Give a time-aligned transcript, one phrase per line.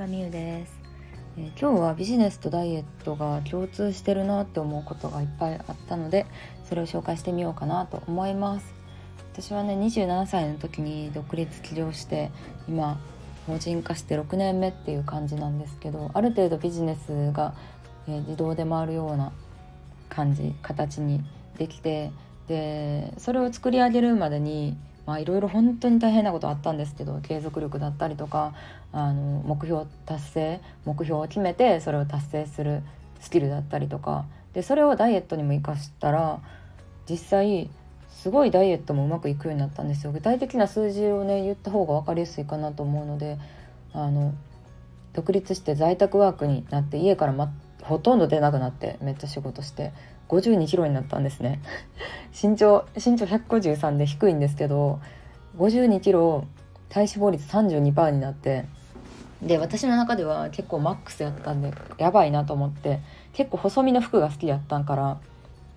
[0.00, 0.80] 場美優です、
[1.36, 6.24] えー、今日はビジネスとダイエットが共通してるなって思うことがいっぱいあったので
[6.64, 8.74] それを紹介してみようかなと思います。
[9.32, 12.30] 私はね27歳の時に独立起業して
[12.66, 12.98] 今
[13.46, 17.54] 法人化して6年目っていう感じなんですけどある程度ビジネスが、
[18.08, 19.32] えー、自動で回るような
[20.08, 21.22] 感じ形に
[21.58, 22.10] できて
[22.48, 24.76] でそれを作り上げるまでに
[25.06, 28.54] まあいろいろ本当に大変なことあったんですけど継続力だったりとか
[28.92, 32.82] あの目標達成目標を決めてそれを達成する
[33.20, 36.40] スキルだったりとかでそれをダイエットにも生かしたら
[37.08, 37.70] 実際
[38.08, 40.12] すごいダイエットもうまくいくようになったんですよ。
[40.12, 43.38] 具体的な数字をね言った方が分かりやすいかなと思うので
[43.92, 44.34] あの
[45.12, 49.92] 独立して在宅ワークになって家から、ま、ほとんど出なくなってめっちゃ仕事して
[50.30, 51.60] 52キロになったんですね。
[52.40, 55.00] 身長身長153で低いんですけど
[55.58, 56.44] 52キロ
[56.88, 58.64] 体脂肪率32%になって
[59.42, 63.00] で私の中では結構マックスやったんでやばいなと思って
[63.32, 65.18] 結構細身の服が好きやったんから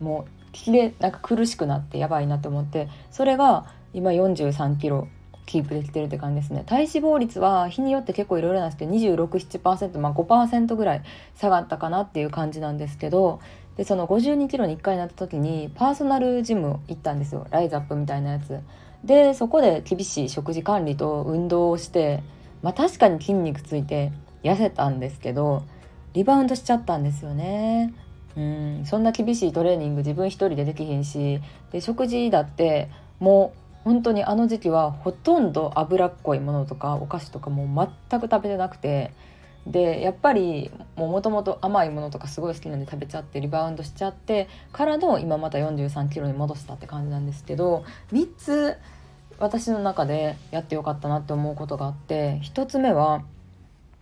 [0.00, 5.08] もうきれなんか苦しくなってやばいなと思ってそれが今43キロ
[5.46, 6.62] キープできてるって感じですね。
[6.66, 11.02] 体脂肪率は日によって結構いろいろなんですけど267%まあ5%ぐらい
[11.36, 13.40] 下がったかなっていう感じなんですけど
[13.76, 17.46] でその52キロに1回なった時にパーソナルジム行ったんですよ。
[17.50, 18.58] ライズアップみたいなやつ。
[19.04, 22.22] でそこで厳しい食事管理と運動をして
[22.62, 24.12] まあ確かに筋肉ついて
[24.44, 25.64] 痩せたんですけど
[26.12, 27.92] リバウンドしちゃったんですよね。
[28.36, 28.82] うん。
[28.86, 31.40] そんな厳しいトレーニング自分一人でできひんし
[31.72, 39.12] で食事だってもう本当にあの時期はほとんど脂っこいものとかお菓子とかも全く食べてなくて
[39.66, 48.76] でやっぱりもともと甘いものとかすごい好きなんで食べちゃってリバウンドしちゃってからの今また4 3キロに戻したって感じなんですけど3つ
[49.38, 53.22] 私の中でやってよかったなって思うことがあって1つ目は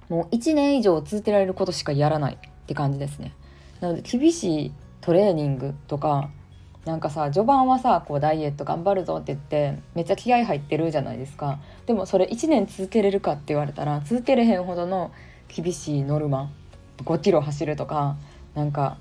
[0.08, 3.32] もう1年以上続けられることしかやらないって感じですね。
[3.81, 6.31] なので厳しいトレーニングとか
[6.84, 15.12] なんかさ序盤はさこうダイエット頑張るぞって言ってめっちゃ気合入ってるじゃないですかでもそれ1年続けれるかって言われたら続けれへんほどの
[15.55, 16.50] 厳しいノルマ
[16.99, 18.16] 5キロ走るとか
[18.55, 18.97] なんか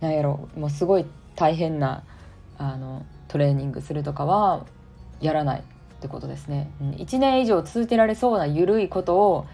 [0.00, 2.02] なんやろもうすごい大変な
[2.58, 4.66] あのトレーニングするとかは
[5.20, 5.62] やらないっ
[6.00, 6.70] てことですね。
[6.80, 9.46] 1年以上続けられそうな緩いことを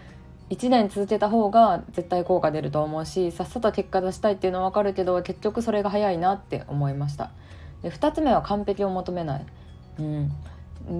[0.49, 7.31] 1年続けた方が絶対効果出ると思うしさっさと結果出したいっていうのは分かるけど結局それが早いなって思いました。
[7.83, 9.45] で2つ目は完璧を求めない。
[9.99, 10.31] うん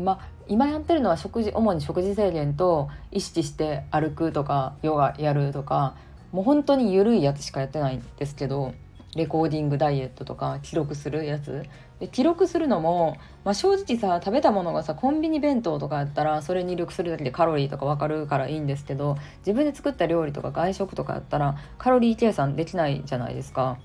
[0.04, 5.96] ま、今やってるのは食事主に食事制限と意識して歩くとかヨガやるとか
[6.32, 8.74] もう本当に緩いやつしかやってないんですけど
[9.16, 11.66] レコーディングダイエットとか記録するやつ
[12.00, 23.78] で記録するのも、まあ、正直さ食べたものがさコンビニ弁当とかやったらそれ入力するだけでカロリーとか分かるからいいんですけど自分で作った料理とか外食とかやったらカロリー計算できないじゃないですか。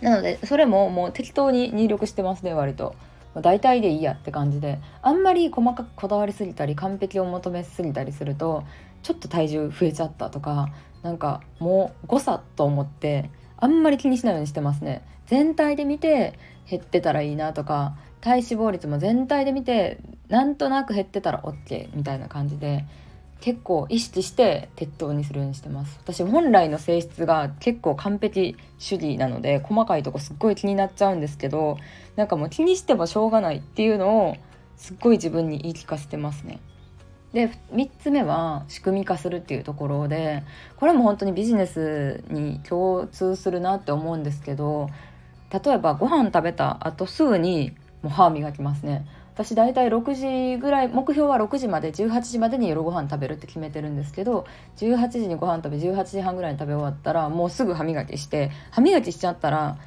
[0.00, 2.94] なのでそれももう適当に入力してますね割と。
[3.34, 8.64] 大体でいいやって感じであんまり細かくこだわりすぎたり完璧を求めすぎたりすると
[9.02, 10.68] ちょっと体重増えちゃったとか
[11.02, 15.02] なんかもう誤差と思ってあんまり気にしないようにしてますね。
[15.26, 22.84] 全体で見て減ってたらいいなとか体脂肪率も全体で見てなんとなく減ってたら OK みたいな感じで
[23.40, 31.78] 結構意識して鉄塔にするようにしてます私本来の性質が結構完璧主義なので細かいとこすっごい気になっちゃうんですけど
[32.16, 34.36] なんかもう気にしてもしょうがないっていうのを
[34.76, 36.60] すっごい自分に言い聞かせてますね。
[37.32, 40.44] で3つ目は仕組み化するっていうところで
[40.76, 44.88] これも本当にビジネスに共通するなって思うんですけど
[45.52, 49.06] 例えばご飯食べた後すぐにもう歯磨きますね
[49.38, 54.46] 私大体6時ぐらい目標は6時まで18時までに夜ご飯食べるって決めてるんですけど
[54.78, 59.78] 18時にご飯食べ18時半ぐらいに食べ終わったらもうすぐ歯磨きして歯磨きしちゃったら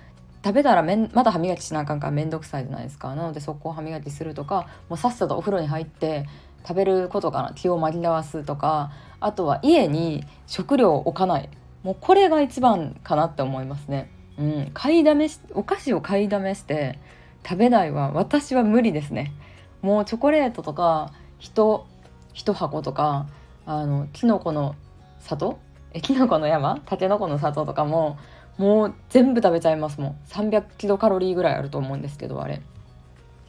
[0.42, 3.14] 食べたらめんまだ歯磨きしなあかんから面倒くさいじゃないですか。
[3.14, 6.26] なのでそこを歯磨きするとかもうさっさとお風呂に入って
[6.66, 11.50] 食べることかな気を紛らわすとかあとは家に食料を置かない。
[11.84, 14.10] もうこれが一番かなって思いますね。
[14.40, 16.98] うん、買いだめしお菓子を買いだめして
[17.44, 19.34] 食べないは私は無理ですね。
[19.82, 21.86] もうチョコレートとか一
[22.34, 23.28] 一箱とか
[23.66, 24.76] あのキノコの
[25.20, 25.60] 里？
[25.94, 26.82] えキノコの山？
[26.86, 28.18] タケノコの里とかも
[28.58, 30.18] もう全部食べちゃいますもん。
[30.30, 32.62] 300キロカロリーぐらいあると思うんですけどあれ。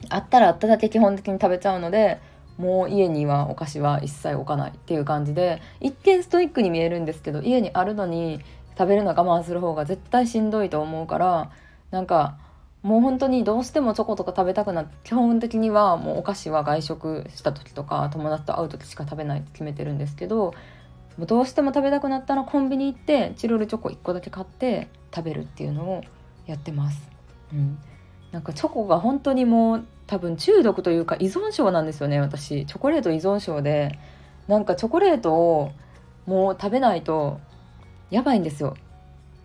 [0.09, 2.21] あったらあっただけ基本的に食べちゃうので
[2.59, 8.41] もう家にはお菓子は一切置かないっていう感じで一見ストイックに見えるんですけど家にあるのに
[8.77, 11.51] 食べるの我慢する方が絶対しんどいと思うから
[11.91, 12.37] なんか
[12.83, 20.55] もう本当にどうしてもチョコとか食べたくなって基本的にはもうお菓子は外食した時とか友達と会う時しか食べないって決めてるんですけど
[21.17, 26.03] もうどうしても食べたくなったらコンビニ行ってチロルチョコ1個だけ買って食べるっていうのを
[26.47, 27.09] やってます。
[27.53, 27.79] うん、
[28.33, 32.67] なんかチョコが本当にもう多分中毒というか依存症なんですよね私。
[32.67, 33.99] チョコレート依存症で
[34.49, 35.73] なんかチョコレートを
[36.27, 37.41] もう食べないと
[38.11, 38.77] やばいんですよ。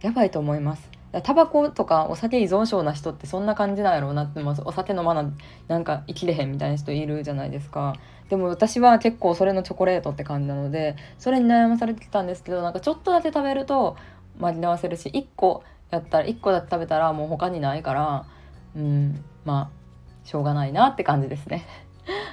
[0.02, 0.97] やばいと思います。
[1.24, 5.32] タバコとかお酒依存症な人ってそんな感じなんやろうなってますお酒飲まな
[5.68, 7.96] なんか生きれへんみたいな人いるじゃないですか
[8.30, 13.96] でも私は結構それのチョコレートって感じなのでそれに悩まされてたんですけどなんかちょっとだけ食べると
[14.40, 18.26] 紛らわせるし1個やったら1個だけ食べたらもう他にないから
[18.76, 21.66] うんまあしょうがないなって感じですね。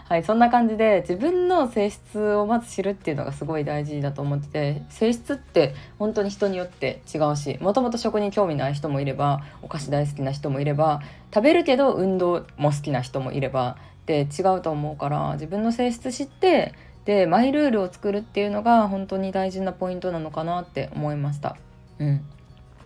[0.07, 11.01] はいそんな感じで自分の性質をまず知るっていうのがすごい大事だと思ってて性質って本当に人によって違うしもともと食に興味ない人もいればお菓子大好きな人もいれば
[11.35, 16.75] 食べるけど運動も好きな人もいればって違うと思うから自分の性質知って
[17.07, 21.57] でマイルールを作るっていうのが本当に大事なポイントなのかなって思いました。
[21.99, 22.25] うん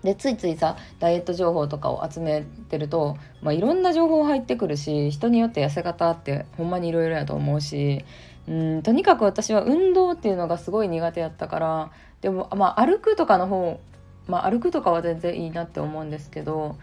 [0.02, 8.04] でついついさダイエット情報とかを集めてると、まあ、いろんな情報入ってくるし人によって痩せ方ってほんまにいろいろやと思うし
[8.48, 11.90] うんとにかく私は運動っていうのがすごい苦手やったから
[12.20, 13.80] でも、まあ、歩くとかの方、
[14.26, 16.76] まあ、歩くとかは全然いいなって思うんですけど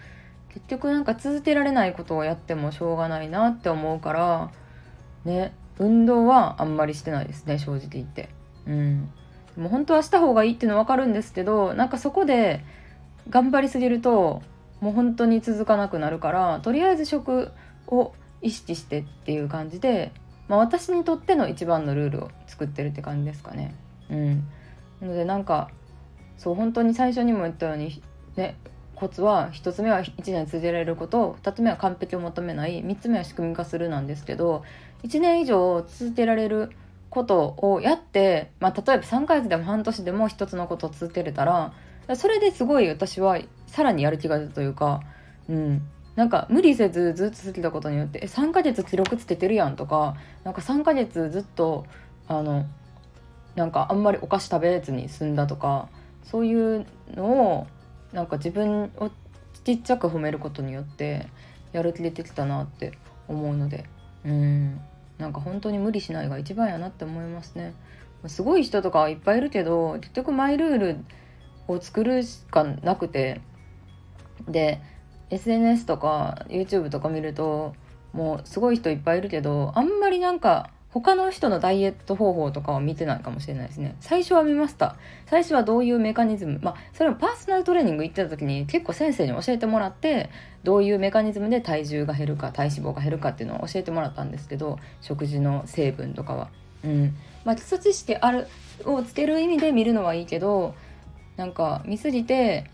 [0.54, 4.52] 結局なんか続けられないことをやってもしょうがないなって思うから
[5.26, 8.30] ね運動はあんまりしてないですね正直言って。
[8.66, 9.10] うん、
[9.58, 12.64] もう本当はした方がいいっていうの分かるんですけどなんかそこで
[13.30, 14.42] 頑張りすぎると
[14.82, 17.52] もう本当に続かなくなるからとりあえず食
[17.88, 20.12] を意識してっていう感じで、
[20.48, 23.74] まあ、私にとっての一番のルールを作ってるって感じですかね。
[24.10, 24.48] うん、
[25.02, 25.70] なのでなんか
[26.38, 28.02] そう本当に最初にも言ったように
[28.36, 28.58] ね
[28.96, 34.64] コツは1つ目は1年続けられること2つ目は完璧を求めない3つ目は仕組み化するなんですけど
[35.04, 36.72] 1年以上続けられる
[37.10, 41.74] ことをやって、まあ、例えば3ヶ月でも半年でも1つのことを続けれたら
[42.14, 45.02] それですごい私はさらにやる気が出たというか、
[45.50, 45.82] うん、
[46.16, 51.86] なんか無理せずずっと続けたことによって「え3ヶ月記録つけてるやん」とかなんか3ヶ月ずっと
[52.28, 52.66] あの
[53.56, 55.90] なんかあんまりお菓子食べずに済んだとか
[56.24, 56.86] そういう
[57.16, 57.68] のを
[58.14, 59.10] なんか自分を
[59.64, 61.28] ちっちゃく褒めることによって
[61.72, 62.94] やる気出てきたなって
[63.28, 63.86] 思うので
[64.26, 64.80] うん
[65.18, 67.74] なんか本当に無理しないが一番やなって思いますね。
[68.28, 70.98] すごい人とかいっぱいいるけど結局マイルール
[71.68, 73.42] を作るしかなくて
[74.48, 74.82] で
[75.30, 77.74] SNS とか YouTube とか見ると
[78.14, 80.70] もうすごい人いっぱいいるけどあんまりなんか
[81.02, 83.98] 他の人のダイエット方法とかは見てないかもしれないですね。
[84.00, 84.96] 最初は見ました。
[85.26, 90.30] 最初はどういうメカニズム、まあ、それもパーソナルトレーニング行ってた時に結構先生に教えてもらって、
[90.64, 96.48] どういうメカニズムで体重が減るか、体脂肪が減るかっていうのを教えてもらったんですけど、食事の成分とかは。
[96.86, 97.14] うん。
[97.44, 98.48] まあ、基礎知識ある、
[98.86, 100.76] をつける意味で見るのはいいけど、
[101.38, 102.70] なんか見すぎて、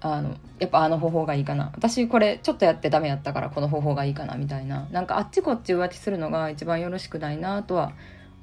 [0.00, 1.72] あのやっぱあの方法がいいかな。
[1.74, 4.86] 私これちょっとやってダメやったからこの方法がいいかなみたいな。
[4.90, 7.92] なんかあっちこっち浮気するのが一番よろしくないなとは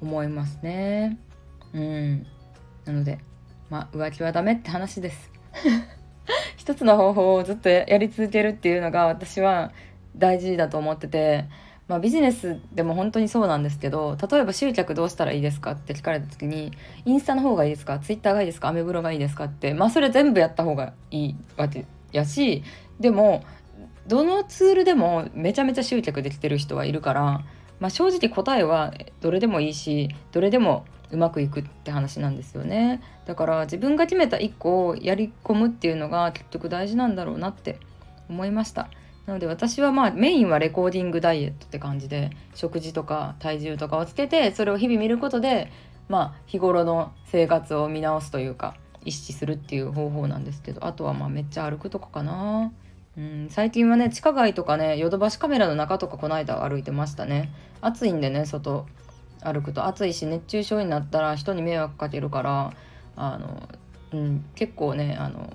[0.00, 1.18] 思いますね。
[1.72, 2.26] うん。
[2.84, 3.18] なので
[3.70, 5.30] まあ浮気はダメって話です。
[6.56, 9.72] 一つの方法をずっとやり続けるっていうのが私は
[10.16, 11.44] 大事だと思ってて
[11.86, 16.72] まあ、ビジネスでも本当にそうなんですけど例えば集客どうしたらいいですかって聞かれた時に
[17.04, 17.98] インスタの方がいいですか？
[17.98, 18.68] ツイッターがいいですか？
[18.68, 22.62] アメブロがいいですかってまあそれ全部やった方がいいわけやし
[23.00, 23.44] でも
[24.06, 27.44] どのツールでもめちゃめちゃ集客できてる人はいるから、
[27.80, 33.02] まあ、正直答えはどれでもいいしどれでもうまくいくって話なんですよね。
[33.26, 37.78] だから自分が決めた1個をやり込むっていうのが結局大事なんだろうなって
[38.28, 38.88] 思いました。
[39.26, 45.72] なので私はまあメインはレコーディングダイエットって感じで食事とか体重とかをつけてそれを日々見ることで
[46.08, 52.72] まあ日頃の生活を見直すというか意識するっていう方法なんですけどあとはまあめっちゃ歩くとかかな。
[53.16, 57.52] うん、最近はね地下街とかねヨドバシカメラの中とかこの間歩いてましたね。
[57.80, 58.86] 暑いんでね外
[59.40, 59.86] 歩くと。
[59.86, 62.72] 暑いし熱中症になったら人に迷惑かけるから
[63.16, 63.68] あの、
[64.12, 65.52] うん、結構ねあの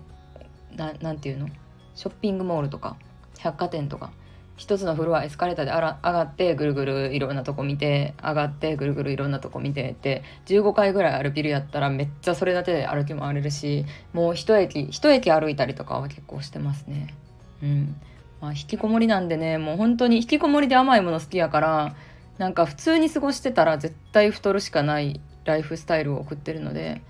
[0.75, 1.49] なんて言うの？
[1.95, 2.95] ショッピングモールとか
[3.39, 4.11] 百貨店とか。
[4.59, 17.15] 一つのフロアエスカレーターで上がってぐるぐるいろんなとこ見て上がってぐるぐるいろんなとこ見てって15回ぐらい歩けるやったらめっちゃそれだけで歩き回れるしもう一駅一駅歩いたりとかは結構してますね。
[17.63, 17.95] うん。
[18.41, 21.95] まあ引きこもりなんでねもう本当に引きこもりで甘いもの好きやから
[22.37, 27.01] なんか普通に過ごしてたら絶対太るしかないライフスタイルを送ってるので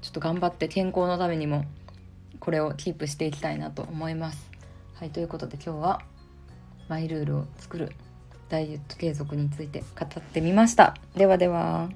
[0.00, 1.66] ちょっと頑張って健康のためにも
[2.40, 4.53] これをキープしていきたいなと思います。
[5.04, 6.00] はい、ということで今日は
[6.88, 7.92] マイルールを作る
[8.48, 10.96] ダイエット継続について語ってみました。
[11.14, 11.90] ではでは。